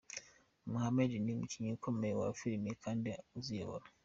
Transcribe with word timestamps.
Muhammed 0.71 1.11
ni 1.21 1.31
umukinnyi 1.35 1.71
ukomeye 1.77 2.13
wa 2.21 2.27
filime 2.39 2.71
kandi 2.83 3.09
uziyobora. 3.37 3.85